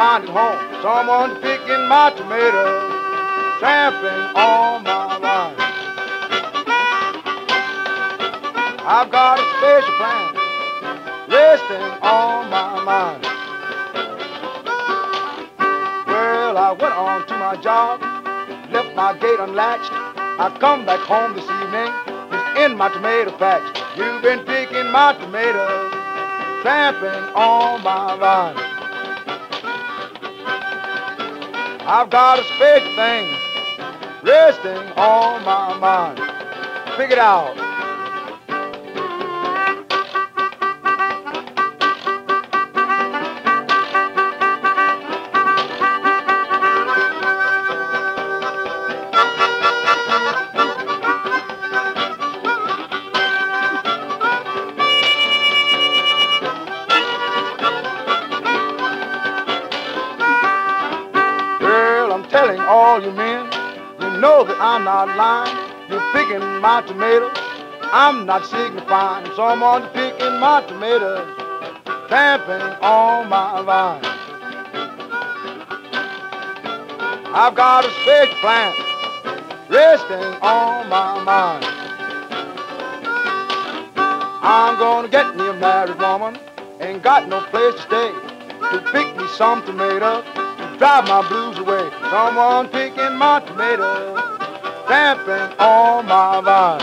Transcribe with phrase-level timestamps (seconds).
[0.00, 0.56] find at home.
[0.80, 2.88] Someone picking my tomatoes,
[3.60, 5.56] tramping on my line.
[8.80, 10.32] I've got a special plan,
[11.28, 13.24] resting on my mind.
[16.06, 18.00] Well, I went on to my job,
[18.72, 19.92] left my gate unlatched.
[19.92, 21.92] I come back home this evening,
[22.32, 23.68] just in my tomato patch.
[23.98, 25.92] You've been picking my tomatoes,
[26.62, 28.69] tramping on my line.
[31.92, 33.26] I've got a special thing
[34.22, 36.18] resting on my mind.
[36.96, 37.69] Pick it out.
[66.60, 67.32] My tomatoes,
[67.92, 69.26] I'm not signifying.
[69.34, 71.26] Someone's picking my tomatoes,
[72.08, 74.04] tramping on my vine.
[77.32, 78.74] I've got a special plan,
[79.70, 81.64] resting on my mind.
[84.42, 86.38] I'm gonna get me a married woman,
[86.80, 88.12] ain't got no place to stay.
[88.72, 91.90] To pick me some tomatoes, to drive my blues away.
[92.10, 94.19] Someone picking my tomatoes,
[94.90, 96.80] tramping on my vine.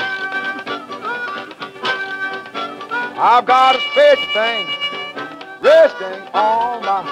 [3.20, 4.66] I've got a special thing,
[5.62, 7.04] resting on my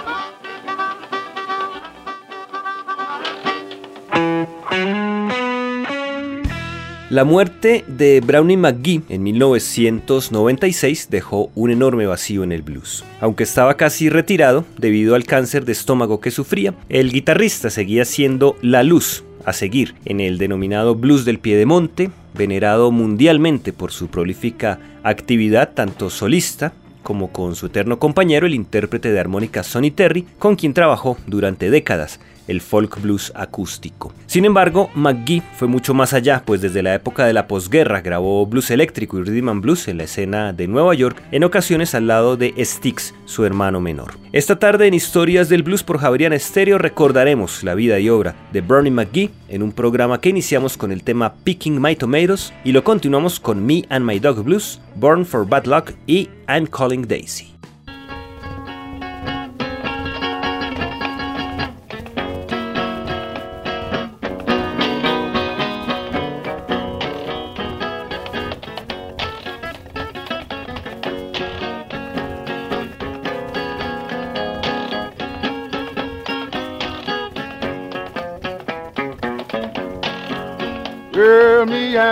[7.11, 13.03] La muerte de Brownie McGee en 1996 dejó un enorme vacío en el blues.
[13.21, 18.57] Aunque estaba casi retirado debido al cáncer de estómago que sufría, el guitarrista seguía siendo
[18.63, 24.79] la luz a seguir en el denominado blues del piedemonte, venerado mundialmente por su prolífica
[25.03, 26.73] actividad tanto solista
[27.03, 31.69] como con su eterno compañero, el intérprete de armónica Sonny Terry, con quien trabajó durante
[31.69, 34.13] décadas el folk blues acústico.
[34.27, 38.45] Sin embargo, McGee fue mucho más allá, pues desde la época de la posguerra grabó
[38.45, 42.07] blues eléctrico y rhythm and blues en la escena de Nueva York, en ocasiones al
[42.07, 44.13] lado de Styx, su hermano menor.
[44.31, 48.61] Esta tarde en Historias del Blues por Javerian Estéreo recordaremos la vida y obra de
[48.61, 52.83] Bernie McGee en un programa que iniciamos con el tema Picking My Tomatoes y lo
[52.83, 57.54] continuamos con Me and My Dog Blues, Born for Bad Luck y I'm Calling Daisy.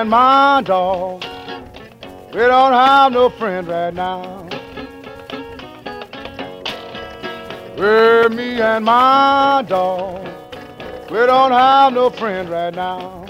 [0.04, 1.24] And my dog,
[2.34, 4.22] we don't have no friend right now.
[7.78, 10.28] Well, me and my dog,
[11.10, 13.22] we don't have no friend right now.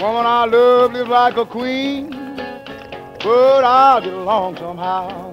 [0.00, 5.32] Woman I love lives like a queen, but I'll get along somehow.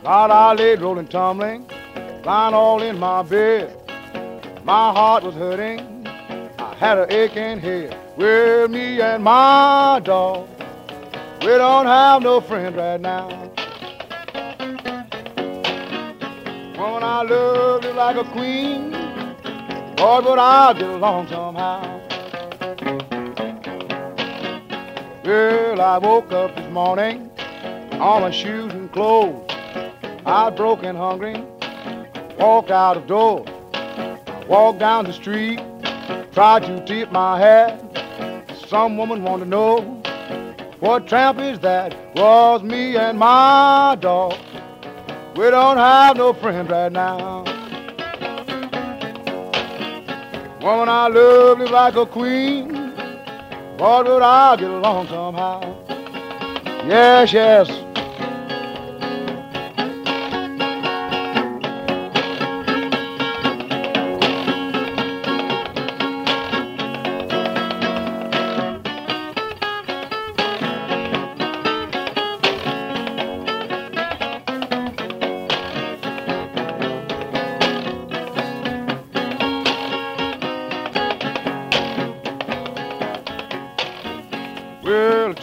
[0.00, 1.68] While I laid rolling, tumbling,
[2.24, 3.79] lying all in my bed.
[4.64, 6.06] My heart was hurting.
[6.58, 7.96] I had an aching head.
[8.16, 10.48] Well, me and my dog,
[11.40, 13.28] we don't have no friend right now.
[16.76, 18.90] Woman I love you like a queen.
[19.96, 22.00] Boy, but I'll get along somehow.
[25.24, 27.30] Well, I woke up this morning,
[27.92, 29.46] all my shoes and clothes.
[30.26, 31.42] I broke and hungry,
[32.38, 33.46] walked out of door.
[34.50, 35.60] Walked down the street,
[36.32, 37.80] try to tip my hat.
[38.66, 39.80] Some woman want to know
[40.80, 41.94] what tramp is that?
[42.16, 44.34] Was me and my dog.
[45.36, 47.44] We don't have no friend right now.
[50.60, 52.92] Woman, I love you like a queen.
[53.78, 55.60] But I'll get along somehow.
[56.88, 57.89] Yes, yes.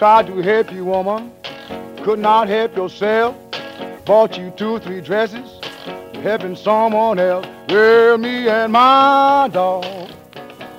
[0.07, 1.33] Tried to help you, woman.
[2.05, 3.35] Could not help yourself.
[4.05, 5.59] Bought you two three dresses.
[6.23, 7.45] Helping someone else.
[7.67, 9.83] Well, me and my dog.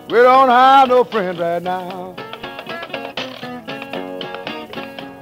[0.08, 2.16] We don't have no friends right now.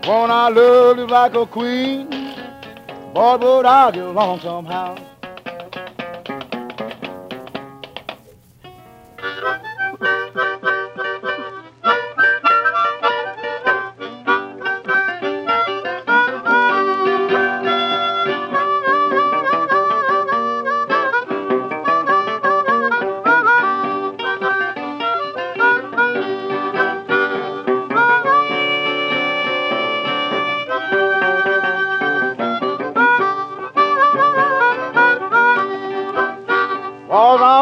[0.04, 2.08] One I love you like a queen.
[3.12, 5.15] Boy, but I'll get along somehow.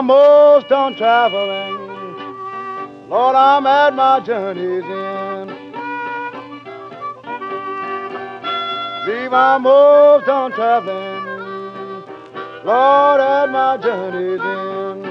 [0.02, 1.78] Done traveling.
[3.08, 5.50] Lord, I'm at my journey's end.
[9.06, 12.02] Leave I'm most done traveling.
[12.64, 15.04] Lord, at my journey's end.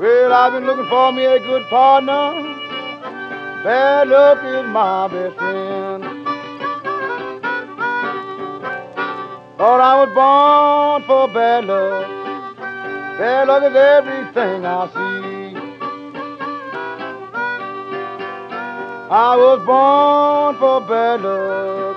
[0.00, 2.32] Well, I've been looking for me a good partner.
[3.62, 6.07] Bad luck is my best friend.
[9.58, 12.06] Thought I was born for bad luck.
[13.18, 15.56] Bad luck is everything I see.
[19.10, 21.96] I was born for bad luck.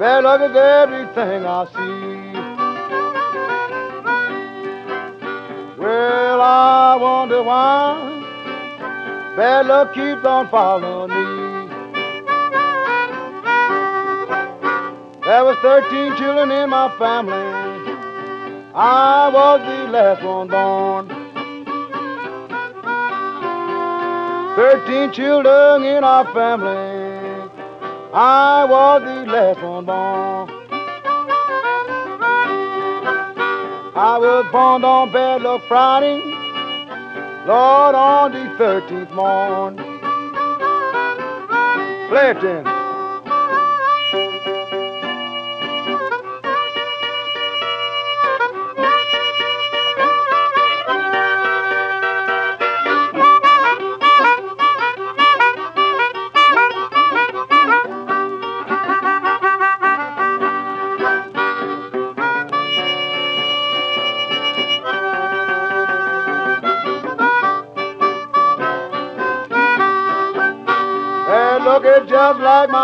[0.00, 2.32] Bad luck is everything I see.
[5.80, 11.29] Well, I wonder why bad luck keeps on following me.
[15.30, 17.94] There was 13 children in my family.
[18.74, 21.06] I was the last one born.
[24.56, 27.48] 13 children in our family.
[28.12, 30.50] I was the last one born.
[33.94, 36.18] I was born on bad luck Friday,
[37.46, 39.76] Lord, on the 13th morn.
[42.08, 42.79] Play it then.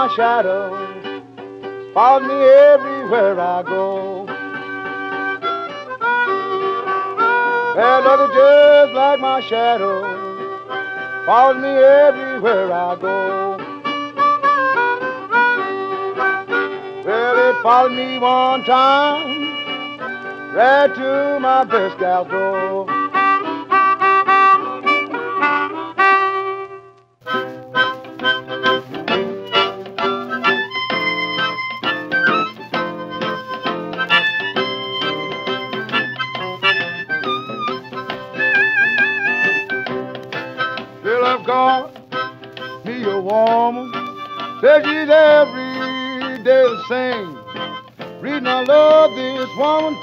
[0.07, 0.71] My shadow,
[1.93, 4.25] follows me everywhere I go.
[7.75, 10.03] That love just like my shadow,
[11.27, 13.57] follows me everywhere I go.
[17.05, 22.96] Well, it followed me one time, right to my best gal's door.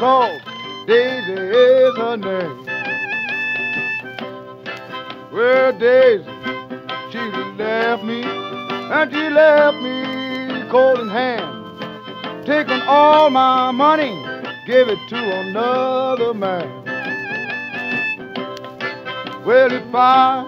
[0.03, 0.41] Called
[0.85, 2.65] Daisy is her name.
[5.31, 6.25] Well, Daisy,
[7.09, 7.19] she
[7.57, 8.21] left me,
[8.95, 12.45] and she left me cold in hand.
[12.45, 14.11] Taking all my money,
[14.67, 16.67] give it to another man.
[19.45, 20.43] Well, if I,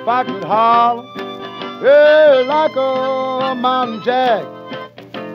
[0.00, 1.04] if I could holler,
[1.84, 4.42] yeah, like a mountain jack.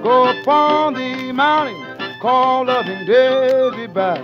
[0.03, 1.87] Go upon the mountain,
[2.21, 4.21] call loving Daisy back.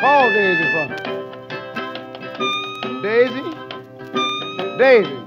[0.00, 0.96] Call Daisy for me.
[3.02, 3.42] Daisy,
[4.78, 5.18] Daisy,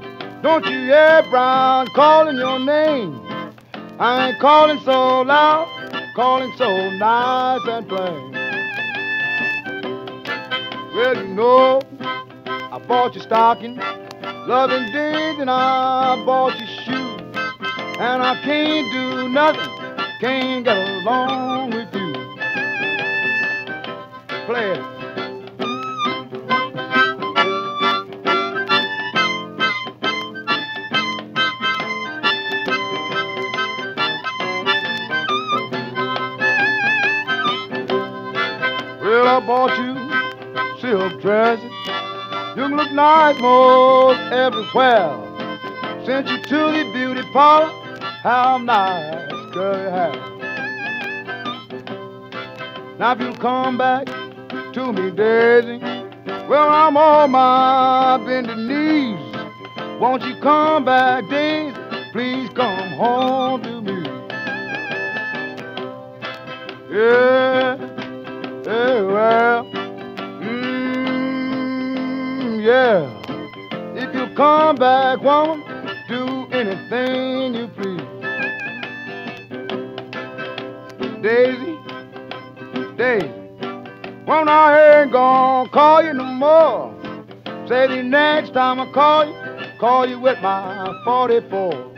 [0.41, 3.21] don't you hear Brown calling your name?
[3.99, 5.67] I ain't calling so loud,
[6.15, 8.31] calling so nice and plain.
[10.95, 11.81] Well, you know,
[12.45, 13.79] I bought your stocking
[14.49, 17.21] loving days and I bought you shoes.
[17.99, 19.69] And I can't do nothing,
[20.19, 21.58] can't get along you.
[24.49, 24.71] Play.
[39.03, 41.63] Well, I bought you silk dresses
[42.57, 45.13] you can look nice most everywhere.
[46.07, 47.69] sent you to the beauty parlor.
[48.23, 50.39] How nice curly hair.
[52.97, 54.09] Now if you come back
[54.79, 55.77] to me, Daisy,
[56.47, 59.19] well, I'm on my bended knees.
[59.99, 61.75] Won't you come back, Daisy?
[62.13, 64.01] Please come home to me.
[66.89, 67.75] Yeah,
[68.65, 69.65] yeah, well,
[70.43, 71.03] mm,
[72.63, 73.03] yeah.
[74.01, 75.61] If you come back, woman,
[76.07, 78.01] do anything you please.
[81.21, 81.77] Daisy,
[82.95, 83.38] Daisy,
[84.29, 86.93] when I ain't gonna call you no more.
[87.67, 89.33] Say the next time I call you,
[89.79, 91.95] call you with my 44.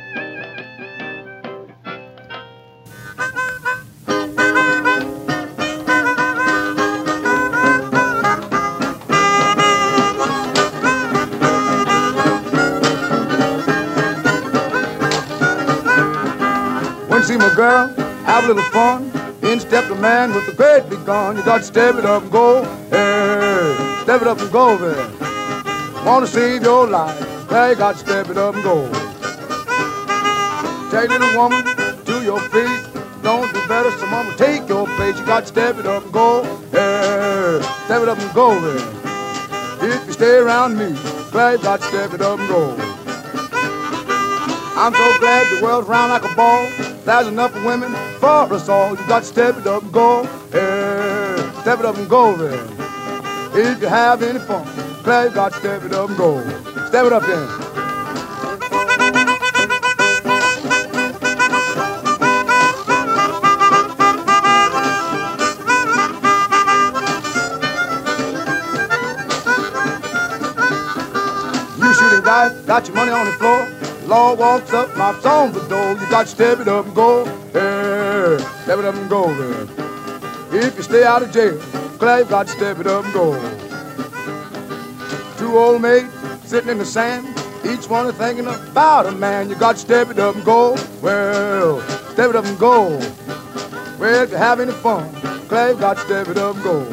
[17.23, 17.87] see my girl,
[18.25, 19.10] have a little fun.
[19.41, 21.35] In stepped a man with a great big gun.
[21.35, 22.63] You got to step it up and go.
[22.91, 26.05] Hey, step it up and go there.
[26.05, 27.49] Wanna save your life?
[27.49, 28.85] Well, you got to step it up and go.
[30.91, 31.65] Take little woman
[32.05, 32.87] to your feet.
[33.23, 35.17] Don't do better, some mama take your place.
[35.19, 36.43] You got to step it up and go.
[36.71, 39.89] Hey, step it up and go there.
[39.89, 40.93] If you stay around me,
[41.33, 42.75] well, you got to step it up and go.
[44.77, 46.69] I'm so glad the world's round like a ball.
[47.05, 48.91] There's enough women for us all.
[48.91, 50.23] You got to step it up and go.
[50.51, 52.63] Hey, step it up and go there.
[53.53, 54.63] If you have any fun,
[55.03, 56.39] glad you got to step it up and go.
[56.87, 57.71] Step it up then.
[72.65, 73.70] Got your money on the floor.
[74.11, 74.89] Law walks up,
[75.25, 75.91] on the door.
[75.93, 77.23] You got to step it up and go.
[77.53, 80.61] Hey, step it up and go there.
[80.61, 81.57] If you stay out of jail,
[81.97, 83.31] glad you got to step it up and go.
[85.37, 86.11] Two old maids
[86.43, 87.25] sitting in the sand,
[87.65, 89.47] each one is thinking about a man.
[89.49, 90.75] You got to step it up and go.
[91.01, 91.79] Well,
[92.11, 92.89] step it up and go.
[93.97, 95.09] Well, if you have any fun,
[95.47, 96.83] glad you got to step it up and go.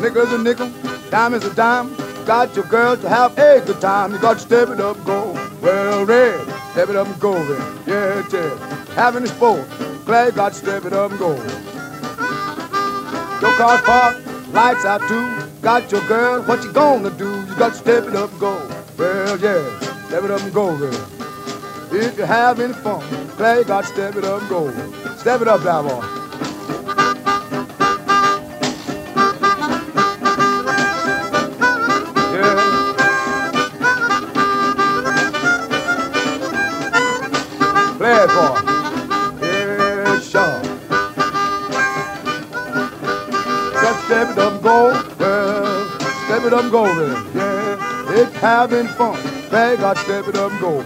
[0.00, 0.70] Nickel's a nickel,
[1.10, 2.05] dime is a dime.
[2.26, 4.12] Got your girl to have a good time.
[4.12, 5.32] You got to step it up, go.
[5.62, 6.40] Well, red,
[6.72, 7.86] step it up and go, red.
[7.86, 8.94] Yeah, yeah.
[8.94, 9.64] Having a sport,
[10.04, 11.36] glad you got to step it up and go.
[13.40, 15.38] Your car's parked, lights out too.
[15.62, 17.46] Got your girl, what you gonna do?
[17.46, 18.84] You got to step it up and go.
[18.98, 19.78] Well, yeah,
[20.08, 20.94] step it up and go, red.
[21.92, 23.04] If you have any fun,
[23.36, 25.16] glad you got to step it up and go.
[25.16, 26.25] Step it up, now, boy.
[46.46, 47.08] It up go there.
[47.34, 49.18] Yeah, it's having fun.
[49.50, 50.84] They got step it up go.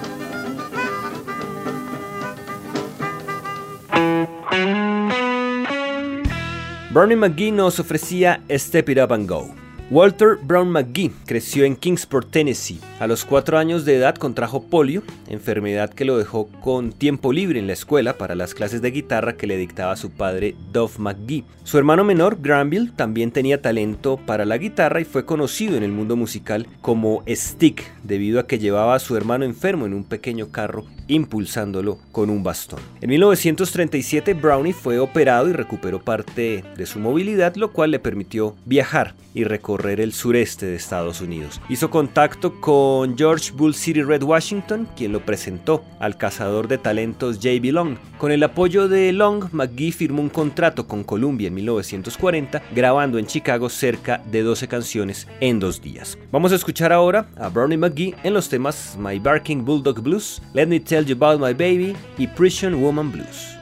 [6.93, 9.60] Brownie McGhee nos ofrecía Step It Up and Go.
[9.91, 12.79] Walter Brown McGee creció en Kingsport, Tennessee.
[13.01, 17.59] A los cuatro años de edad contrajo polio, enfermedad que lo dejó con tiempo libre
[17.59, 21.45] en la escuela para las clases de guitarra que le dictaba su padre Duff McGee.
[21.65, 25.91] Su hermano menor, Granville, también tenía talento para la guitarra y fue conocido en el
[25.91, 30.53] mundo musical como Stick, debido a que llevaba a su hermano enfermo en un pequeño
[30.53, 32.79] carro impulsándolo con un bastón.
[33.01, 38.55] En 1937 Brownie fue operado y recuperó parte de su movilidad, lo cual le permitió
[38.65, 41.61] viajar y recorrer el sureste de Estados Unidos.
[41.69, 47.37] Hizo contacto con George Bull City Red Washington, quien lo presentó al cazador de talentos
[47.37, 47.73] J.B.
[47.73, 47.97] Long.
[48.19, 53.27] Con el apoyo de Long, McGee firmó un contrato con Columbia en 1940, grabando en
[53.27, 56.19] Chicago cerca de 12 canciones en dos días.
[56.31, 60.67] Vamos a escuchar ahora a Brownie McGee en los temas My Barking Bulldog Blues, Let
[60.67, 63.57] Me Tell You About My Baby y Prison Woman Blues.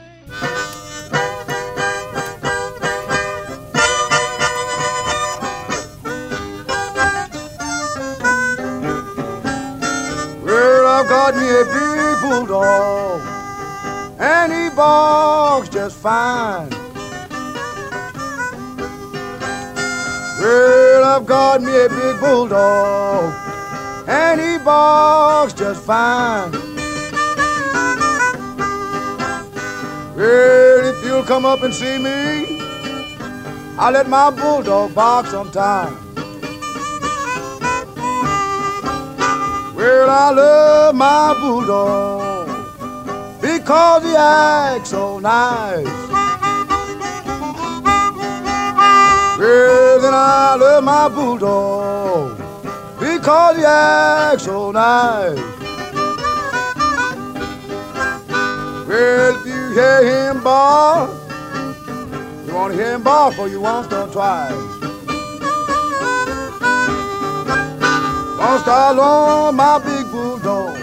[16.09, 16.69] Fine.
[20.41, 23.31] Well, I've got me a big bulldog,
[24.07, 26.51] and he barks just fine.
[30.17, 32.59] Well, if you'll come up and see me,
[33.77, 35.93] I'll let my bulldog bark sometime.
[39.75, 42.47] Well, I love my bulldog
[43.41, 45.98] because he acts so nice.
[49.39, 52.37] Well, then I love my bulldog
[52.99, 55.39] because he acts so nice.
[58.85, 61.09] Well, if you hear him bark,
[62.45, 64.51] you want to hear him bark for you once or twice.
[68.37, 70.77] Once along my big bulldog,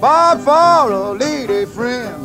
[0.00, 2.19] bark for a lady friend.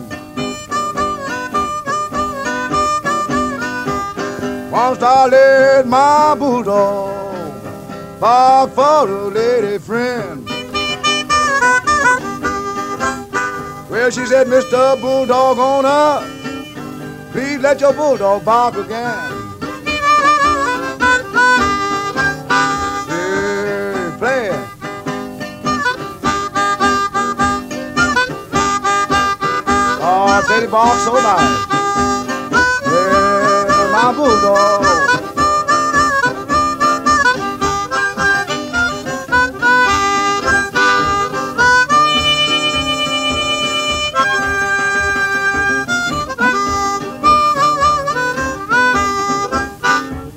[4.75, 7.63] Once I let my bulldog
[8.19, 10.45] bark for a lady friend.
[13.89, 14.99] Well, she said, Mr.
[14.99, 16.23] Bulldog on up,
[17.31, 19.31] please let your bulldog bark again.
[23.07, 24.59] Yeah, play it.
[30.03, 31.74] Oh, Teddy bark so nice.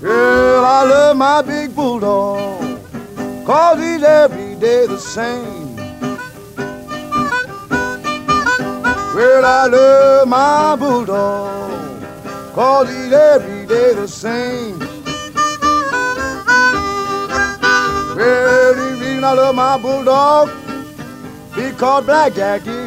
[0.01, 2.81] Girl, I love my big bulldog,
[3.45, 5.77] cause he's every day the same.
[9.15, 12.03] Well, I love my bulldog,
[12.55, 14.79] cause he's every day the same.
[18.17, 20.49] Well, the reason I love my bulldog,
[21.55, 22.78] because Blackjack is his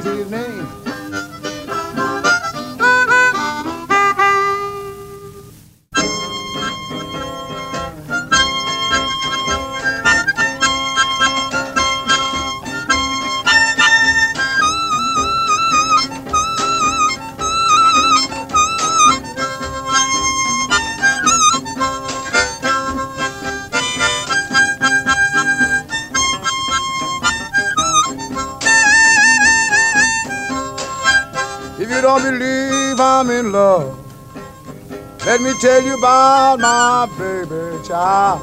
[35.62, 38.42] tell you about my baby child.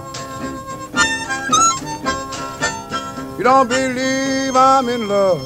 [3.37, 5.42] You don't believe I'm in love,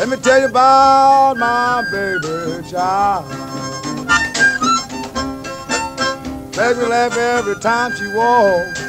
[0.00, 3.24] let me tell you about my baby child.
[6.56, 8.80] Make me laugh every time she walks,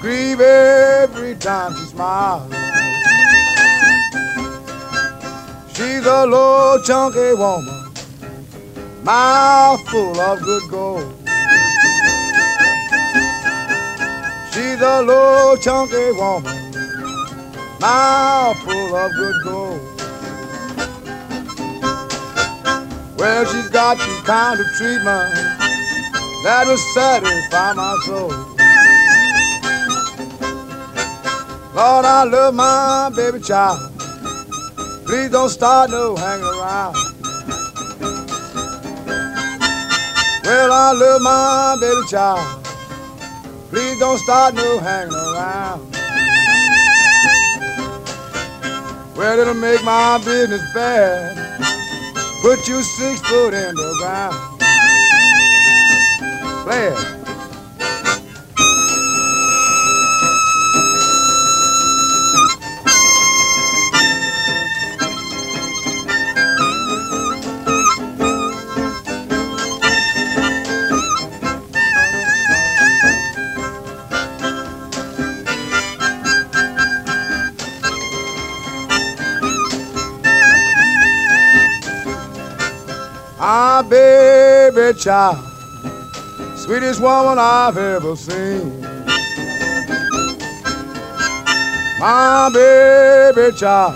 [0.00, 2.50] grieve every time she smiles.
[5.74, 7.77] She's a low, chunky woman,
[9.08, 11.14] mouth full of good gold.
[14.52, 16.54] She's a low, chunky woman,
[17.80, 19.80] mouth full of good gold.
[23.18, 25.32] Well, she's got the kind of treatment
[26.44, 28.28] that'll satisfy my soul.
[31.74, 33.90] Lord, I love my baby child.
[35.06, 37.07] Please don't start no hanging around.
[40.48, 42.64] Well, I love my baby child.
[43.68, 45.94] Please don't start no hanging around.
[49.14, 51.36] Well, it'll make my business bad.
[52.40, 54.58] Put you six foot in the ground.
[56.64, 57.17] Play it.
[83.38, 85.38] My baby child,
[86.56, 88.80] sweetest woman I've ever seen.
[92.00, 93.94] My baby child,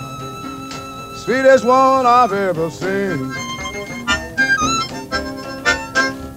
[1.25, 3.35] sweetest one I've ever seen.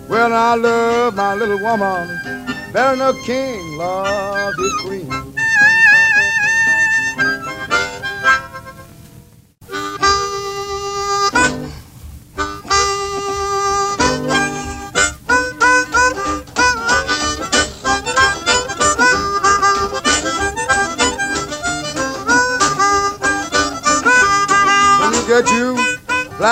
[0.09, 2.07] Well, I love my little woman
[2.73, 5.24] better than a king loves his queen.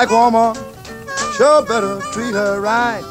[0.05, 0.55] Black woman,
[1.37, 3.03] sure better treat her right.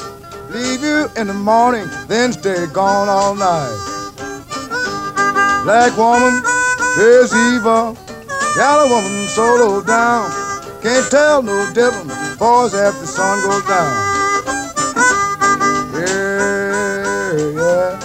[0.51, 3.73] Leave you in the morning, then stay gone all night.
[5.65, 6.43] Black woman,
[6.99, 7.97] There's evil,
[8.57, 10.31] yellow woman solo down.
[10.83, 13.95] Can't tell no difference, boys, after the sun goes down.
[15.97, 18.01] Yeah, yeah.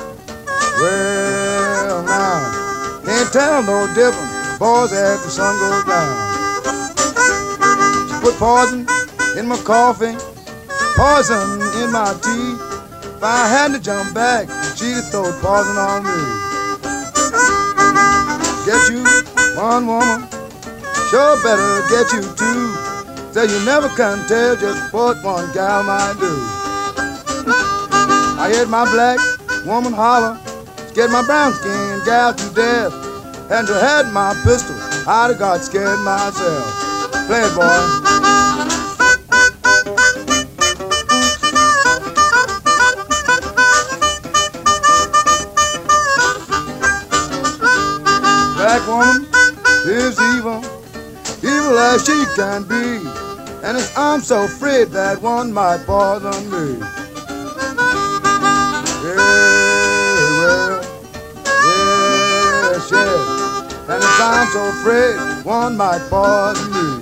[0.80, 6.26] Well, now, can't tell no difference, boys, after the sun goes down.
[8.27, 8.85] Put poison
[9.39, 10.11] in my coffee,
[10.97, 12.59] poison in my tea.
[13.15, 16.47] If I had to jump back, she'd have thrown poison on me
[18.67, 18.99] get you
[19.55, 20.27] one woman,
[21.07, 22.67] sure better get you two.
[23.31, 26.35] So you never can tell just what one gal might do.
[28.43, 29.19] I heard my black
[29.65, 30.37] woman holler,
[30.89, 32.91] scared my brown skin gal to death.
[33.49, 34.75] And to had my pistol,
[35.07, 36.87] I'd have got scared myself.
[37.27, 38.07] Play it, boy.
[48.87, 49.27] woman
[49.85, 50.63] is evil,
[51.43, 53.05] evil as she can be.
[53.63, 56.81] And I'm so afraid that one might poison me.
[64.19, 66.96] I'm so afraid one might poison me.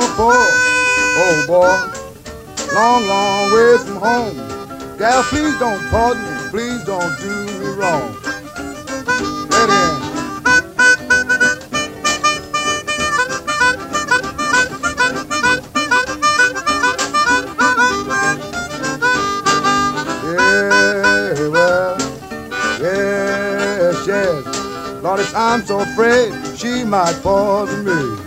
[0.00, 0.46] I'm a poor old
[1.18, 4.96] oh, boy, long, long way from home.
[4.96, 8.14] Gal, please don't pardon me, please don't do me wrong.
[20.22, 21.98] Yeah, well,
[22.80, 25.02] yes, yes.
[25.02, 28.17] Lord, I'm so afraid she might poison me.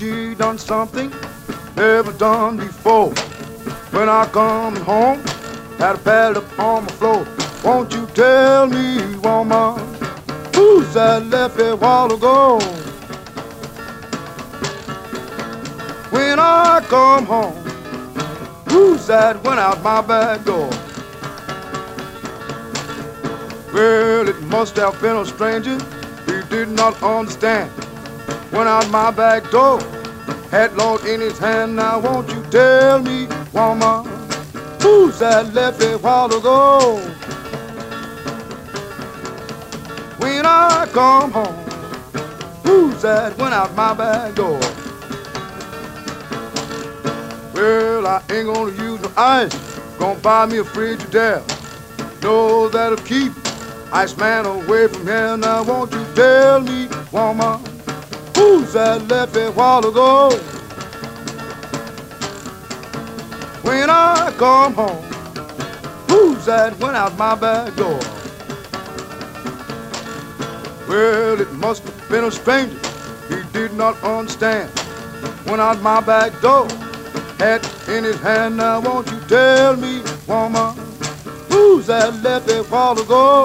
[0.00, 1.12] She done something
[1.76, 3.10] never done before.
[3.90, 5.18] When I come home,
[5.76, 7.26] had a pad up on the floor.
[7.62, 9.78] Won't you tell me, woman,
[10.54, 12.58] who's that left a while ago?
[16.08, 17.56] When I come home,
[18.70, 20.70] who's that went out my back door?
[23.74, 25.78] Well, it must have been a stranger
[26.24, 27.70] he did not understand.
[28.52, 29.80] Went out my back door,
[30.50, 31.76] had Lord in his hand.
[31.76, 34.06] Now won't you tell me, woman,
[34.82, 37.00] who's that left a while ago?
[40.20, 41.54] when I come home.
[42.62, 44.60] Who's that went out my back door?
[47.54, 49.54] Well, I ain't gonna use no ice.
[49.98, 51.42] Gonna buy me a Frigidaire.
[52.22, 53.32] Know that'll keep
[53.92, 55.36] Iceman away from here.
[55.36, 57.60] Now won't you tell me, woman,
[58.40, 60.30] who's that left a while ago?
[63.62, 65.04] When I come home,
[66.08, 68.00] who's that went out my back door?
[70.88, 72.80] Well, it must have been a stranger
[73.28, 74.70] he did not understand.
[75.46, 76.66] Went out my back door,
[77.38, 78.56] hat in his hand.
[78.56, 80.74] Now won't you tell me, woman,
[81.50, 83.44] who's that left a while ago?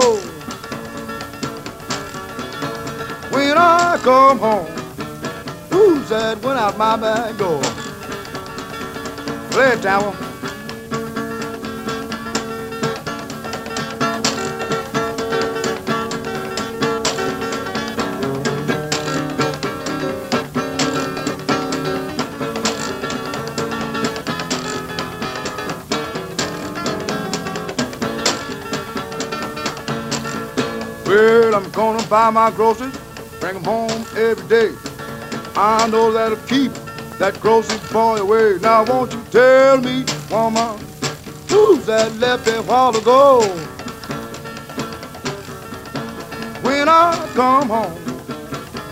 [3.31, 4.74] When I come home,
[6.09, 7.61] that went out my back door?
[9.51, 10.15] Play it, Tower.
[31.55, 32.97] I'm gonna buy my groceries,
[33.39, 34.94] bring them home every day.
[35.57, 36.73] I know that'll keep
[37.19, 38.57] that grocery boy away.
[38.61, 40.77] Now won't you tell me, woman,
[41.47, 43.41] who's that left a while ago?
[46.61, 47.97] When I come home,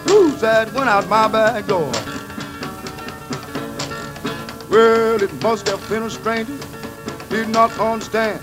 [0.08, 1.92] who's that went out my back door?
[4.70, 6.58] Well, it must have been a stranger,
[7.30, 8.42] did not understand.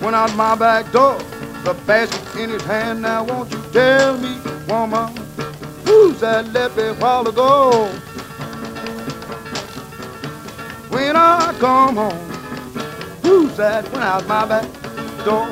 [0.00, 1.18] Went out my back door
[1.64, 3.02] the basket in his hand.
[3.02, 5.17] Now won't you tell me, woman,
[5.88, 7.86] who's that left a while ago?
[10.90, 12.30] When I come home,
[13.22, 14.66] who's that went out my back
[15.24, 15.48] door?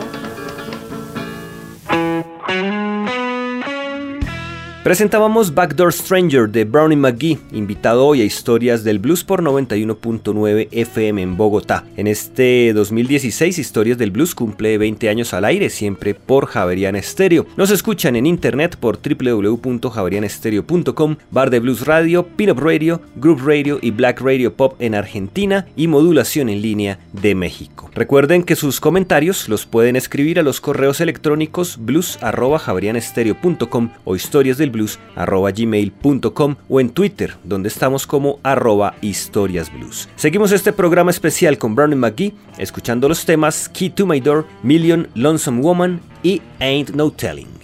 [4.86, 11.22] Presentábamos Backdoor Stranger de Brownie McGee, invitado hoy a Historias del Blues por 91.9 FM
[11.22, 11.84] en Bogotá.
[11.96, 17.46] En este 2016, Historias del Blues cumple 20 años al aire, siempre por Javerian Stereo.
[17.56, 23.90] Nos escuchan en internet por www.javerianestereo.com, Bar de Blues Radio, Pinup Radio, Group Radio y
[23.90, 27.90] Black Radio Pop en Argentina y modulación en línea de México.
[27.92, 34.75] Recuerden que sus comentarios los pueden escribir a los correos electrónicos blues.javerianestereo.com o historias del
[34.76, 40.08] gmail.com o en Twitter, donde estamos como arroba historiasblues.
[40.16, 45.08] Seguimos este programa especial con Brownie McGee, escuchando los temas Key to My Door, Million
[45.14, 47.56] Lonesome Woman y Ain't No Telling.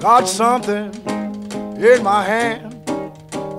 [0.00, 0.90] Got something
[1.78, 2.69] in my hand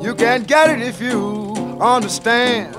[0.02, 2.76] You can't get it if you understand.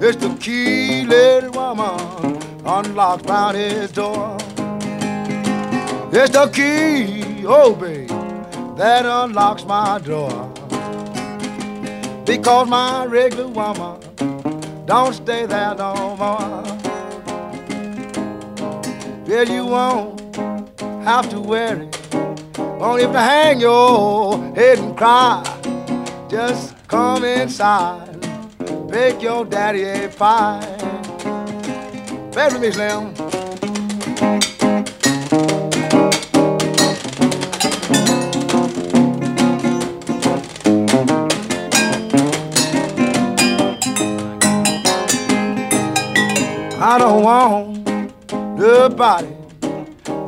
[0.00, 4.36] It's the key, little woman, unlocks Brownie's door.
[6.12, 8.08] It's the key, oh babe,
[8.76, 10.52] that unlocks my door.
[12.24, 14.00] Because my regular woman
[14.86, 16.62] don't stay there no more.
[19.26, 20.20] Well, you won't
[21.04, 21.88] have to worry.
[22.78, 25.55] Only have to hang your head and cry.
[26.28, 28.20] Just come inside,
[28.90, 30.60] bake your daddy a pie.
[32.32, 33.14] Play with me, Slim.
[46.82, 47.86] I don't want
[48.58, 49.28] nobody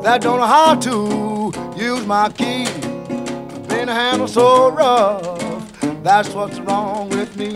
[0.01, 2.65] that don't know how to use my key.
[2.67, 5.38] I've been handled so rough
[6.03, 7.53] that's what's wrong with me.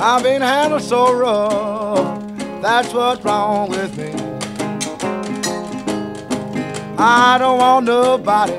[0.00, 2.22] I've been handled so rough.
[2.62, 4.12] That's what's wrong with me.
[6.98, 8.58] I don't want nobody.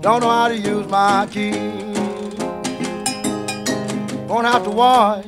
[0.00, 1.50] Don't know how to use my key.
[4.28, 5.26] Won't have to wash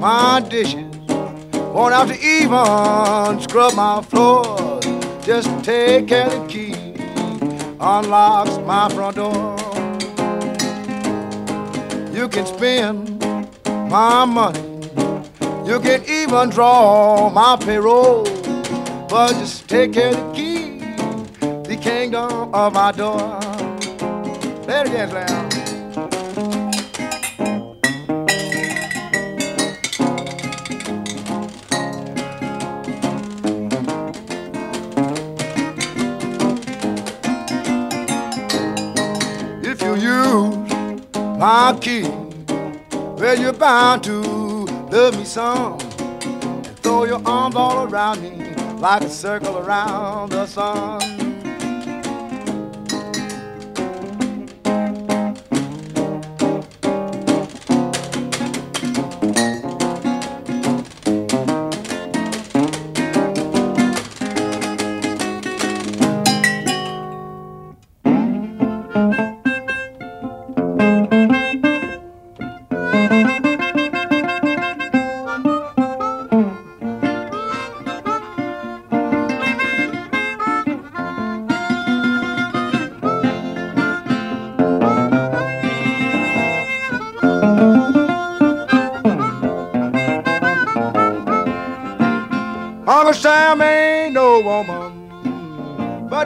[0.00, 0.96] my dishes.
[1.72, 4.84] Won't have to even scrub my floors.
[5.24, 6.74] Just take care of the key.
[7.80, 9.57] Unlocks my front door.
[12.18, 13.20] You can spend
[13.88, 14.58] my money.
[15.64, 18.24] You can even draw my payroll.
[19.08, 20.80] But just take care the key,
[21.62, 23.40] the kingdom of my door.
[24.66, 25.48] Say it again, Slam.
[39.62, 40.68] If you use
[41.38, 42.07] my key
[43.28, 44.22] well, you're bound to
[44.90, 45.78] love me some.
[46.24, 51.27] And throw your arms all around me like a circle around the sun.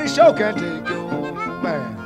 [0.08, 1.98] Sure can take your man.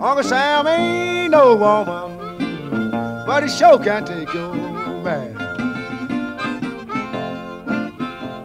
[0.00, 2.18] Uncle Sam ain't no woman,
[3.26, 4.54] but he sure can take your
[5.02, 5.34] man.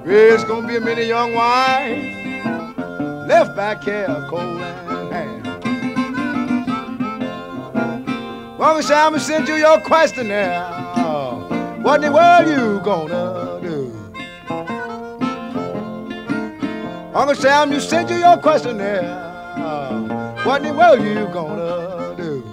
[0.06, 2.25] There's gonna be a many young wives
[3.27, 5.47] left back here cold and hand.
[8.62, 10.69] Uncle Sam sent you your questionnaire.
[11.84, 13.53] What in the world you gonna
[17.15, 19.04] Uncle Sam, you sent you your questionnaire.
[20.43, 22.43] What in the world you gonna do?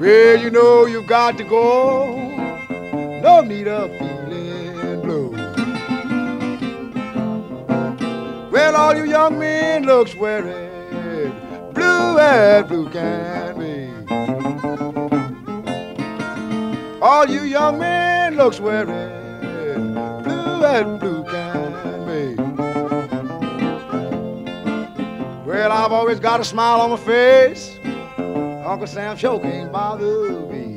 [0.00, 2.16] Well, you know you've got to go.
[3.20, 5.30] No need of feeling blue.
[8.50, 11.32] Well, all you young men looks worried,
[11.74, 13.90] blue as blue can be.
[17.02, 19.12] All you young men looks worried,
[20.24, 21.11] blue as blue
[25.62, 27.78] Well, I've always got a smile on my face.
[28.66, 30.76] Uncle Sam sure can't bother me.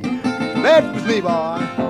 [0.62, 1.86] Let me, boy.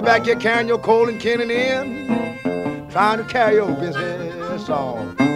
[0.00, 5.27] Be back here carrying your coal and cannon in, trying to carry your business on.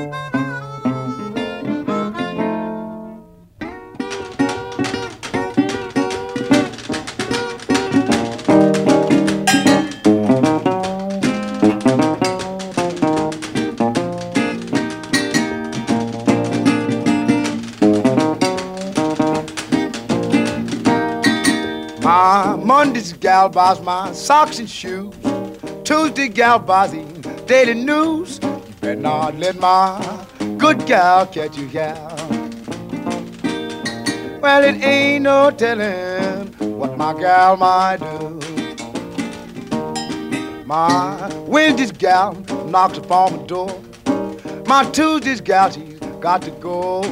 [23.42, 25.12] Gal buys my socks and shoes.
[25.82, 27.02] Tuesday gal buys the
[27.46, 28.38] daily news.
[28.42, 30.26] You better not let my
[30.58, 32.16] good gal catch you, gal.
[34.40, 38.38] Well, it ain't no telling what my gal might do.
[40.64, 42.34] My Wednesday's gal
[42.66, 43.82] knocks upon my door.
[44.66, 47.02] My Tuesday's gal, she's got to go.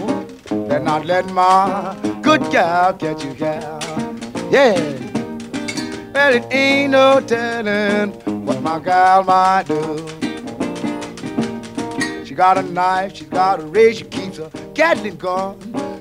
[0.69, 3.81] Better not let my good gal catch you, gal.
[4.53, 5.10] Yeah.
[6.12, 8.12] Well, it ain't no telling
[8.44, 10.09] what my gal might do.
[12.25, 15.57] She got a knife, she got a razor, she keeps a Gatling gun.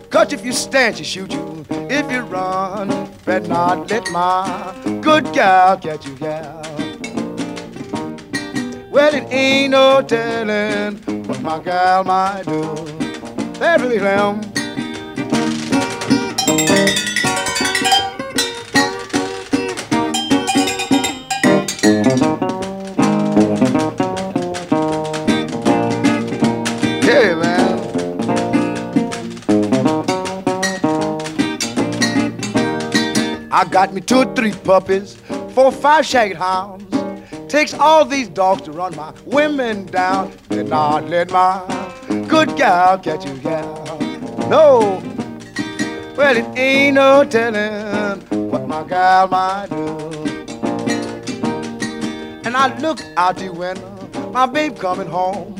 [0.10, 1.65] Cause if you stand, she shoot you.
[1.69, 6.62] If you run, better not let my good gal catch you, gal.
[8.89, 12.74] Well, it ain't no telling what my gal might do.
[13.60, 14.59] There really.
[33.52, 35.16] I got me two or three puppies,
[35.56, 36.86] four five shaggy hounds.
[37.52, 40.32] Takes all these dogs to run my women down.
[40.50, 41.66] Did not let my
[42.28, 43.98] good gal catch you, gal.
[44.48, 45.02] No.
[46.16, 49.98] Well, it ain't no telling what my gal might do.
[52.46, 55.56] And I look out the window, my babe coming home.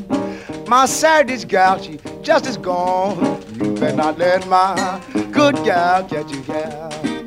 [0.67, 3.41] My Saturday's gal, she just is gone.
[3.56, 7.18] You better not let my good gal catch you, gal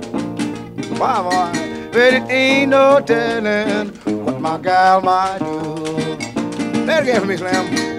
[0.99, 1.53] boy.
[1.93, 3.89] But it ain't no telling
[4.25, 5.85] what my gal might do.
[6.85, 7.93] It again for me, Slim.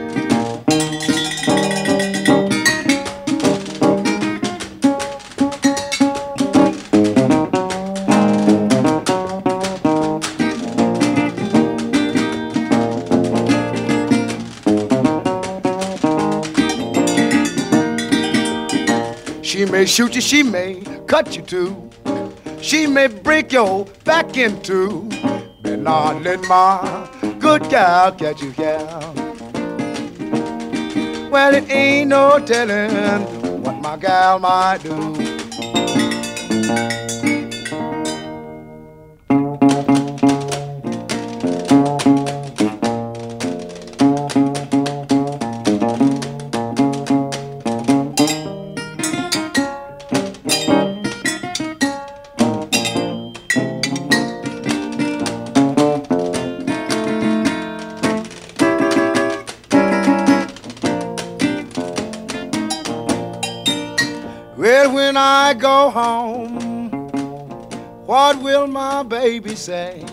[19.44, 21.93] She may shoot you, she may cut you too.
[22.64, 25.10] She may break your back in two.
[25.62, 29.14] Better not let my good gal catch you, gal.
[31.30, 33.24] Well, it ain't no telling
[33.64, 37.03] what my gal might do.
[65.14, 66.90] Go home,
[68.06, 70.04] what will my baby say?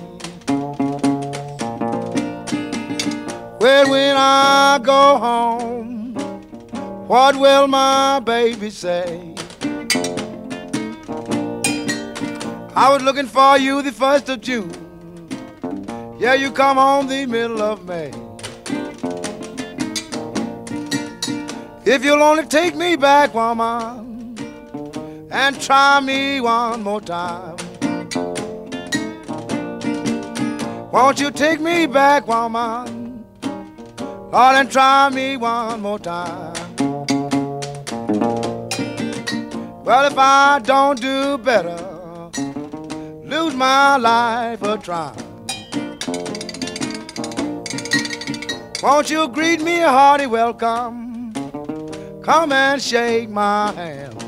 [3.61, 6.15] Well, when I go home,
[7.09, 9.35] what will my baby say?
[12.77, 14.71] I was looking for you the first of June.
[16.19, 18.13] Yeah, you come home the middle of May.
[21.85, 24.10] If you'll only take me back, woman
[25.31, 27.57] and try me one more time.
[30.91, 33.25] Won't you take me back, woman?
[34.33, 36.55] Lord, and try me one more time.
[39.85, 41.79] Well, if I don't do better,
[43.25, 45.13] lose my life a try.
[48.83, 51.33] Won't you greet me a hearty welcome?
[52.23, 54.20] Come and shake my hand.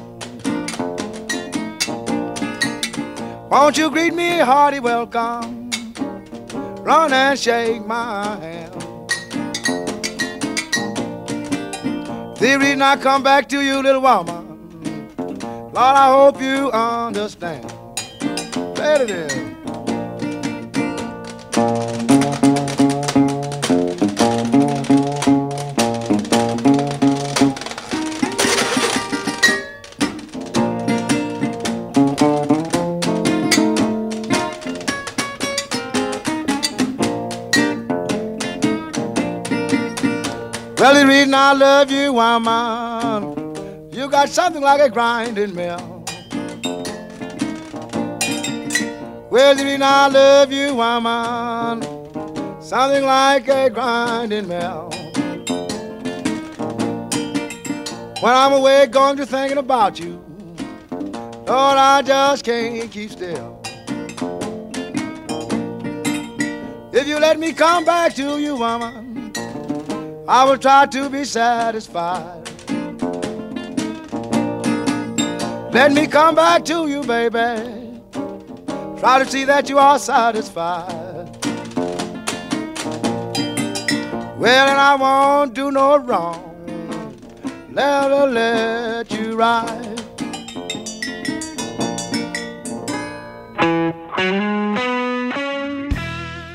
[3.53, 5.71] Won't you greet me hearty welcome?
[6.83, 8.73] Run and shake my hand.
[12.39, 17.71] The reason I come back to you, little woman, Lord, I hope you understand.
[18.75, 19.52] There it is.
[40.83, 46.05] Well, the reason I love you, woman, you got something like a grinding mill.
[49.31, 51.83] Well, the reason I love you, woman,
[52.61, 54.91] something like a grinding mill.
[58.21, 60.21] When I'm away going to thinking about you,
[61.47, 63.63] Lord, I just can't keep still.
[66.93, 69.12] If you let me come back to you, woman,
[70.29, 72.49] I will try to be satisfied.
[75.73, 78.01] Let me come back to you, baby.
[79.01, 80.93] Try to see that you are satisfied.
[84.39, 86.49] Well, and I won't do no wrong.
[87.71, 90.03] Never let you ride.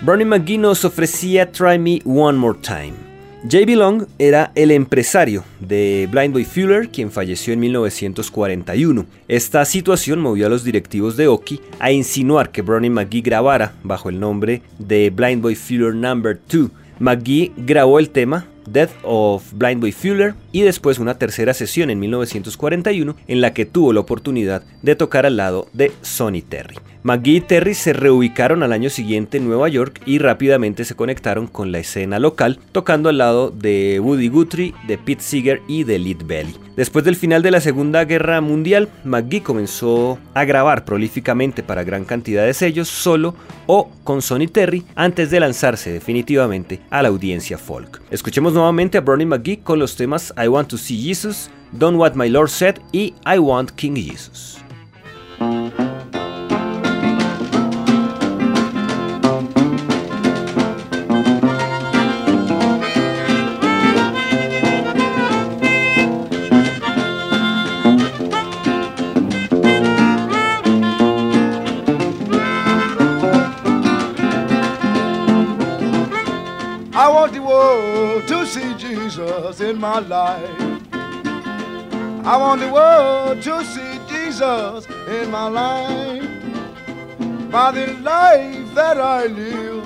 [0.03, 3.06] Brownie McGhee nos ofrecía Try Me One More Time.
[3.43, 3.75] J.B.
[3.75, 9.05] Long era el empresario de Blind Boy Fuller, quien falleció en 1941.
[9.27, 14.09] Esta situación movió a los directivos de Oki a insinuar que Brownie McGee grabara bajo
[14.09, 16.15] el nombre de Blind Boy Fuller No.
[16.15, 16.71] 2.
[16.99, 21.99] McGee grabó el tema Death of Blind Boy Fuller y después una tercera sesión en
[21.99, 26.75] 1941 en la que tuvo la oportunidad de tocar al lado de Sonny Terry.
[27.07, 31.47] McGee y Terry se reubicaron al año siguiente en Nueva York y rápidamente se conectaron
[31.47, 35.99] con la escena local, tocando al lado de Woody Guthrie, de Pete Seeger y de
[35.99, 36.55] Lead Belly.
[36.75, 42.03] Después del final de la Segunda Guerra Mundial, McGee comenzó a grabar prolíficamente para gran
[42.03, 43.35] cantidad de sellos solo
[43.67, 48.01] o con Sonny Terry antes de lanzarse definitivamente a la audiencia folk.
[48.11, 52.13] Escuchemos nuevamente a Bernie McGee con los temas I Want to See Jesus, Don't What
[52.15, 54.66] My Lord Said y I Want King Jesus.
[79.47, 80.59] Jesus in my life.
[82.25, 86.23] I want the world to see Jesus in my life.
[87.49, 89.85] By the life that I live,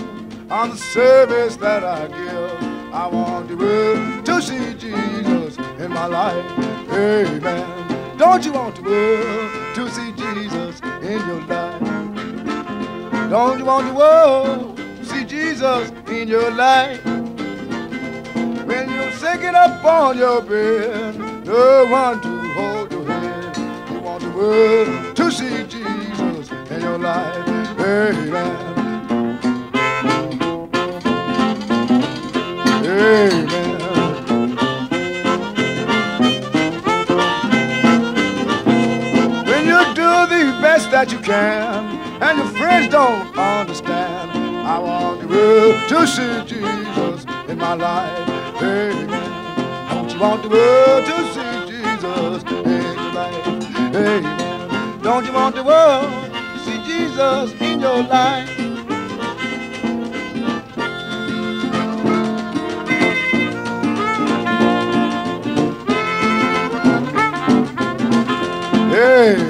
[0.52, 6.08] on the service that I give, I want the world to see Jesus in my
[6.08, 6.46] life.
[6.90, 8.18] Amen.
[8.18, 11.82] Don't you want the world to see Jesus in your life?
[13.30, 17.21] Don't you want the world to see Jesus in your life?
[18.72, 23.92] When you're sinking up on your bed, no one to hold your hand.
[23.92, 27.50] You want the world to see Jesus in your life.
[27.78, 28.32] Amen.
[32.86, 33.48] Amen.
[39.50, 44.32] When you do the best that you can, and your friends don't understand,
[44.66, 48.31] I want the world to see Jesus in my life.
[48.62, 49.08] Amen.
[49.90, 53.48] Don't you want the world to see Jesus in your life?
[53.96, 55.02] Amen.
[55.02, 58.50] Don't you want the world to see Jesus in your life?
[68.76, 69.41] Amen.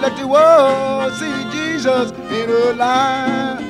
[0.00, 3.60] Let the world see Jesus in her life.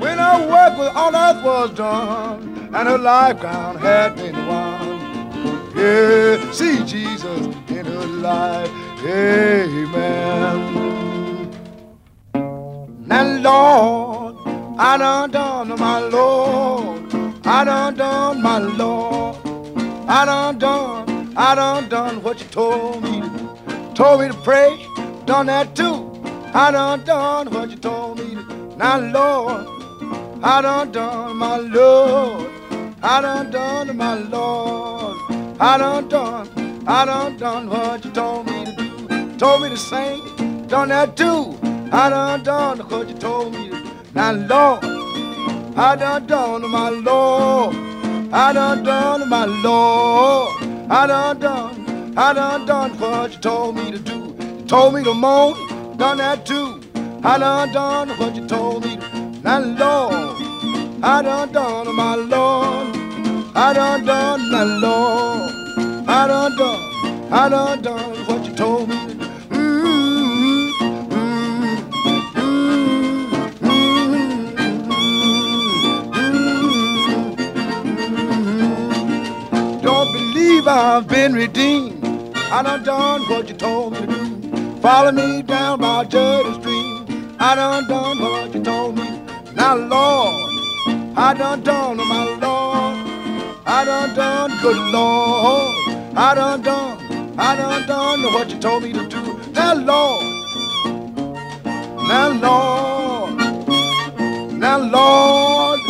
[0.00, 5.00] When her work with on earth was done and her life crown had been won.
[5.76, 8.70] Yeah, see Jesus in her life.
[9.06, 10.74] Amen.
[13.10, 14.36] And Lord,
[14.78, 17.14] I done done my Lord.
[17.44, 19.36] I done done my Lord.
[20.08, 23.92] I done done, I done done what you told me to.
[23.94, 24.83] Told me to pray,
[25.26, 26.10] done that too.
[26.52, 28.76] I done done what you told me to.
[28.76, 29.66] Now, Lord,
[30.42, 32.50] I done done my Lord.
[33.02, 35.16] I done done my Lord.
[35.60, 39.36] I done done, I done done what you told me to do.
[39.38, 41.58] Told me to sing, done that too.
[41.92, 43.84] I done done what you told me to.
[44.14, 44.84] Now, Lord,
[45.76, 47.74] I done done my Lord.
[48.32, 50.62] I done done my Lord.
[50.90, 54.33] I done done, I done done what you told me to do.
[54.66, 56.80] Told me to moan, done that too.
[57.22, 58.96] I done done what you told me.
[59.42, 60.42] Now, Lord,
[61.02, 62.96] I done done my Lord.
[63.54, 65.50] I done done my Lord.
[66.08, 69.14] I done done, I done done what you told me
[80.66, 82.04] I've been redeemed.
[82.36, 84.23] I done done what you told me to do.
[84.84, 87.36] Follow me down by Jordan Street.
[87.40, 89.18] I done done what you told me.
[89.54, 90.52] Now, Lord,
[91.16, 92.98] I done done my Lord.
[93.64, 95.74] I done done, good Lord.
[96.14, 96.98] I done done,
[97.38, 99.22] I done done what you told me to do.
[99.52, 100.22] Now, Lord,
[102.06, 103.40] now, Lord,
[104.52, 105.80] now, Lord,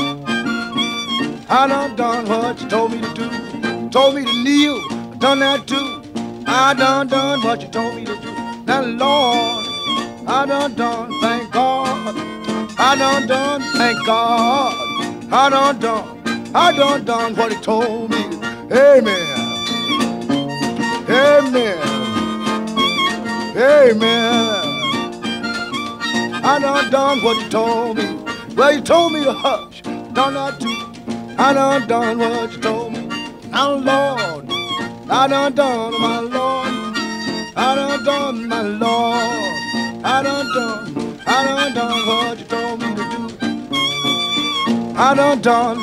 [1.48, 3.90] I done done what you told me to do.
[3.90, 6.00] Told me to kneel, I done that too.
[6.46, 8.23] I done done what you told me to do.
[8.66, 9.66] Now, Lord,
[10.26, 12.14] I done done, thank God.
[12.78, 14.74] I done done, thank God.
[15.30, 18.24] I done done, I done done what he told me.
[18.72, 19.36] Amen.
[21.10, 21.78] Amen.
[23.56, 24.64] Amen.
[26.42, 28.18] I done done what you told me.
[28.56, 31.34] Well, you told me to hush, done that too.
[31.38, 33.08] I done done what you told me.
[33.50, 34.46] Now, Lord,
[35.10, 36.43] I done done, my Lord.
[37.56, 39.14] I done done, my Lord.
[40.04, 43.28] I done done, I done done what you told me to do.
[44.96, 45.78] I done done,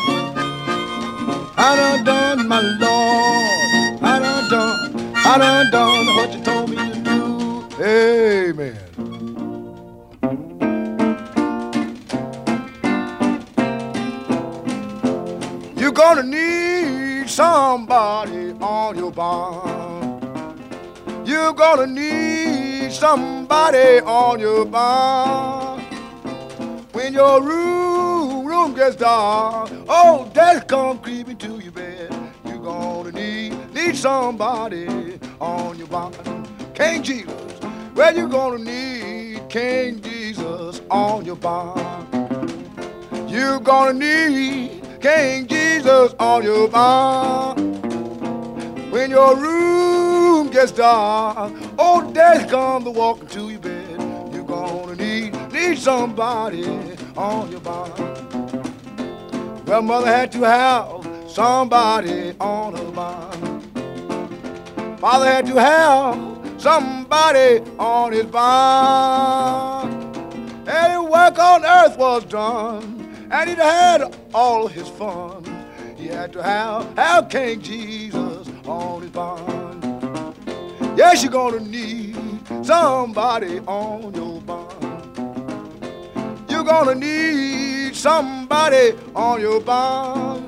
[1.58, 4.04] I done done, my Lord.
[4.04, 7.22] I done done, I done done what you told me to do.
[7.82, 8.78] Amen.
[15.78, 19.61] You're gonna need somebody on your barn.
[21.32, 25.80] You're gonna need somebody on your barn.
[26.92, 32.14] When your room, room gets dark, oh, death come creeping to your bed.
[32.44, 36.12] You're gonna need, need somebody on your barn.
[36.74, 37.60] King Jesus,
[37.96, 42.08] well, you're gonna need King Jesus on your barn.
[43.30, 47.56] You're gonna need King Jesus on your barn.
[48.92, 49.91] When your room
[50.52, 54.34] gets dark, oh, death come to walk into your bed.
[54.34, 56.66] You're gonna need, need somebody
[57.16, 57.92] on your barn.
[59.66, 63.62] Well, mother had to have somebody on her barn.
[64.98, 69.90] Father had to have somebody on his barn.
[70.68, 75.44] Any work on earth was done, and he'd had all his fun.
[75.96, 79.51] He had to have, have King Jesus on his barn.
[80.96, 82.18] Yes, you're gonna need
[82.66, 84.68] somebody on your barn.
[86.50, 90.44] You're gonna need somebody on your barn.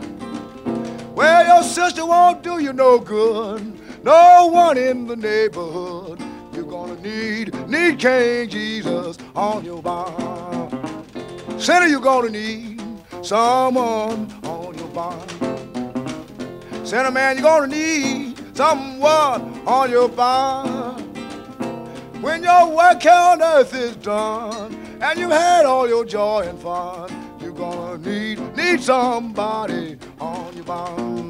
[1.16, 4.04] Well, your sister won't do you no good.
[4.04, 6.22] No one in the neighborhood.
[6.54, 10.70] You're gonna need, need King Jesus on your barn.
[11.58, 12.82] Sinner, you're gonna need
[13.22, 15.28] someone on your barn.
[16.84, 21.02] Sinner man, you're gonna need someone on your barn.
[22.22, 26.60] When your work here on earth is done and you've had all your joy and
[26.60, 27.10] fun,
[27.42, 31.30] you're gonna need, need somebody on your barn.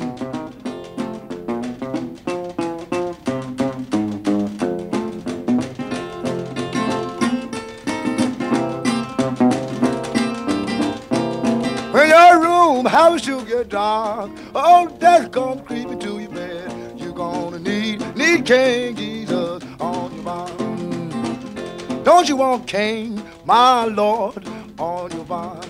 [11.92, 15.93] When your room house you get dark, oh death come creeping
[18.38, 22.04] need King Jesus on your mind.
[22.04, 24.48] Don't you want King my Lord,
[24.80, 25.70] on your bond.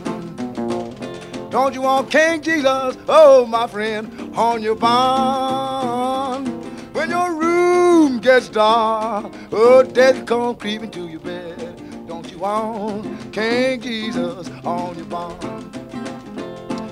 [1.52, 6.48] Don't you want King Jesus, oh my friend, on your bond?
[6.96, 12.08] When your room gets dark, oh death come creeping to your bed.
[12.08, 15.70] Don't you want King Jesus on your bond?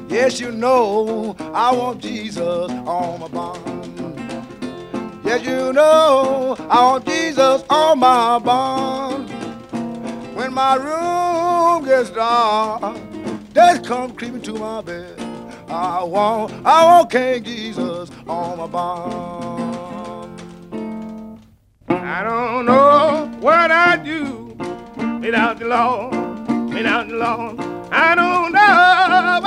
[0.10, 3.91] Yes, you know I want Jesus on my bond.
[5.32, 9.30] Yes, you know I want Jesus on my bond.
[10.36, 12.98] When my room gets dark,
[13.54, 15.18] death comes creeping to my bed.
[15.70, 20.42] I want, I want King Jesus on my bond.
[21.88, 24.58] I don't know what I do
[25.22, 27.58] without the Lord, without the Lord.
[27.90, 29.41] I don't know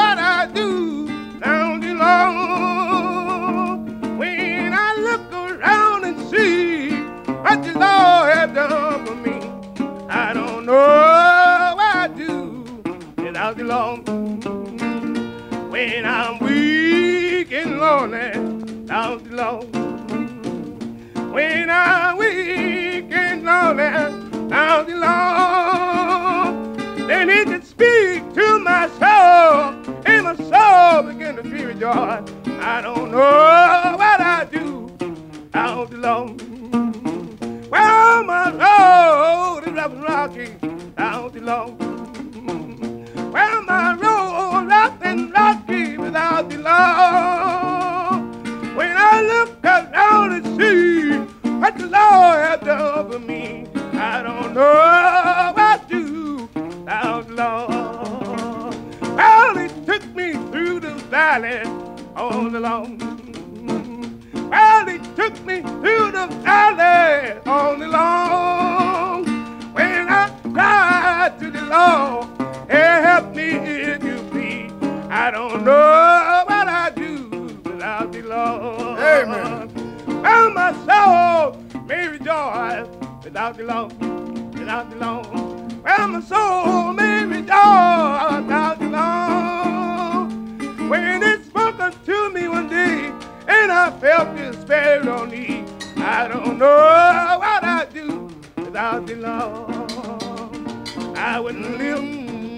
[101.16, 102.02] I wouldn't live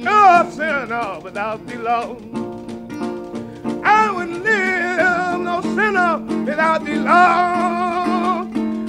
[0.04, 2.22] no sinner without the Lord.
[3.84, 8.46] I wouldn't live no sinner without the Lord.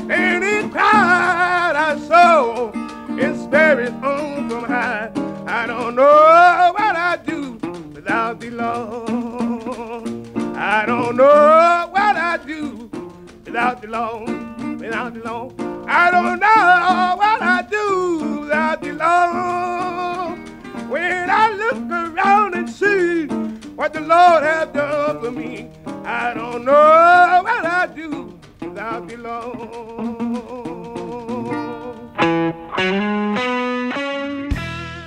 [0.09, 2.71] He cried, I saw
[3.15, 5.11] his spirit on from high.
[5.45, 7.57] I don't know what I'd do
[7.93, 10.07] without the Lord.
[10.55, 12.89] I don't know what I'd do
[13.45, 15.66] without the Lord, without the Lord.
[15.87, 20.39] I don't know what I do without the Lord.
[20.89, 23.27] When I look around and see
[23.75, 25.69] what the Lord has done for me,
[26.03, 29.77] I don't know what I do without the Lord.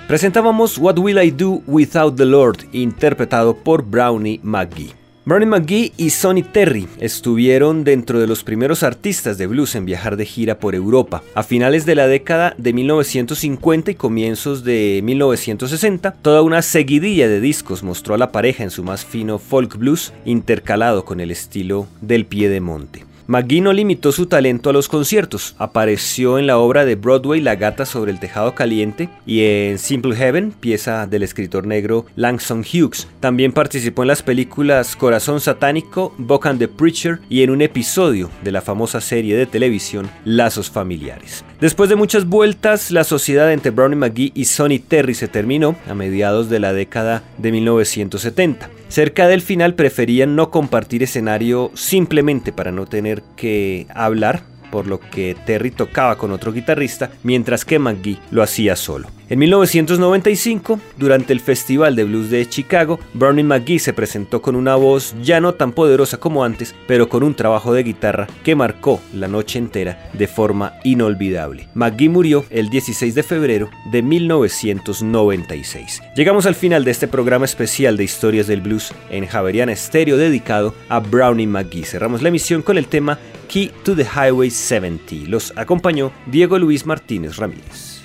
[0.08, 4.99] Presentábamos What Will I Do Without the Lord, interpretado por Brownie McGee.
[5.26, 10.16] Brownie McGee y Sonny Terry estuvieron dentro de los primeros artistas de blues en viajar
[10.16, 11.22] de gira por Europa.
[11.34, 17.40] A finales de la década de 1950 y comienzos de 1960, toda una seguidilla de
[17.40, 21.86] discos mostró a la pareja en su más fino folk blues intercalado con el estilo
[22.00, 23.09] del pie de monte.
[23.30, 27.54] McGee no limitó su talento a los conciertos, apareció en la obra de Broadway La
[27.54, 33.06] gata sobre el tejado caliente y en Simple Heaven, pieza del escritor negro Langston Hughes.
[33.20, 38.30] También participó en las películas Corazón Satánico, Buck and the Preacher y en un episodio
[38.42, 41.44] de la famosa serie de televisión Lazos Familiares.
[41.60, 45.94] Después de muchas vueltas, la sociedad entre Brownie McGee y Sonny Terry se terminó a
[45.94, 48.79] mediados de la década de 1970.
[48.90, 54.98] Cerca del final preferían no compartir escenario simplemente para no tener que hablar, por lo
[54.98, 59.08] que Terry tocaba con otro guitarrista, mientras que McGee lo hacía solo.
[59.30, 64.74] En 1995, durante el Festival de Blues de Chicago, Bernie McGee se presentó con una
[64.74, 69.00] voz ya no tan poderosa como antes, pero con un trabajo de guitarra que marcó
[69.14, 71.68] la noche entera de forma inolvidable.
[71.74, 76.02] McGee murió el 16 de febrero de 1996.
[76.16, 80.74] Llegamos al final de este programa especial de historias del blues en Javeriana Estéreo dedicado
[80.88, 81.84] a Brownie McGee.
[81.84, 85.28] Cerramos la emisión con el tema Key to the Highway 70.
[85.28, 87.99] Los acompañó Diego Luis Martínez Ramírez.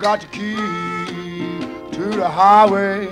[0.00, 0.56] Got the key
[1.92, 3.04] to the highway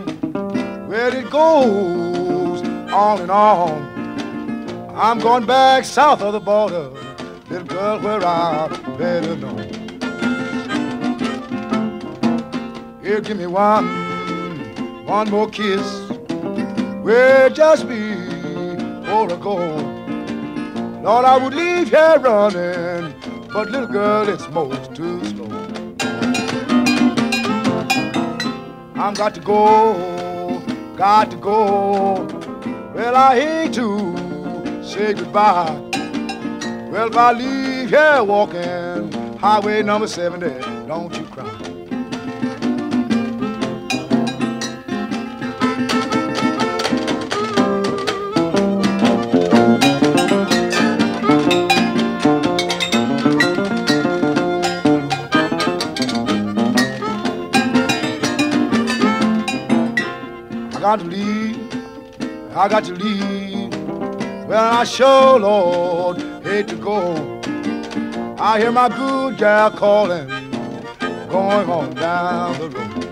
[0.88, 4.96] where it goes on and on.
[4.96, 6.90] I'm going back south of the border,
[7.50, 9.58] little girl, where I better know.
[13.02, 13.86] Here, give me one,
[15.04, 16.08] one more kiss.
[17.02, 18.14] Where just be
[19.04, 19.56] for a go.
[21.02, 23.14] Lord, I would leave here running,
[23.52, 25.22] but little girl, it's most too
[29.00, 30.60] I'm got to go,
[30.96, 32.24] got to go.
[32.92, 35.70] Well, I hate to say goodbye.
[36.90, 41.27] Well, if I leave here walking highway number 70, don't you
[64.78, 67.16] I sure, Lord, hate to go.
[68.38, 70.28] I hear my good gal calling,
[71.28, 73.04] going on down the road.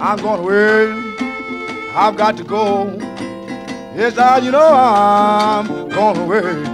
[0.00, 0.90] I'm going away,
[1.94, 2.96] I've got to go.
[3.94, 6.64] Yes, I, you know I'm going away.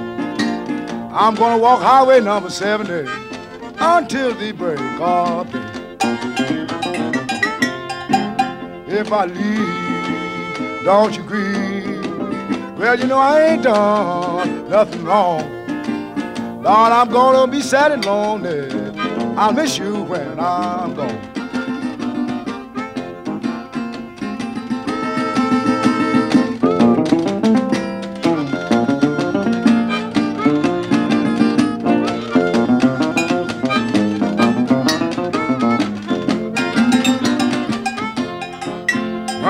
[1.13, 3.07] I'm gonna walk highway number 70
[3.79, 5.61] until the break of day.
[8.89, 9.95] if I leave.
[10.85, 11.74] Don't you grieve.
[12.85, 15.41] Well, you know I ain't done nothing wrong.
[16.63, 18.69] Lord, I'm gonna be sad and lonely.
[19.39, 21.31] I'll miss you when I'm gone.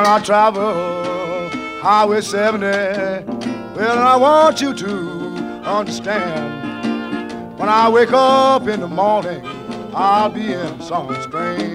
[0.07, 0.94] I travel
[1.85, 2.65] Highway 70.
[3.77, 4.89] Well, I want you to
[5.67, 7.59] understand.
[7.59, 9.43] When I wake up in the morning,
[9.93, 11.74] I'll be in some strange.